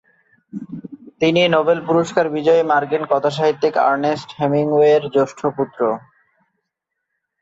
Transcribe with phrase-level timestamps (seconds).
[1.21, 5.79] তিনি নোবেল পুরস্কার বিজয়ী মার্কিন কথাসাহিত্যিক আর্নেস্ট হেমিংওয়ের জ্যেষ্ঠ পুত্র।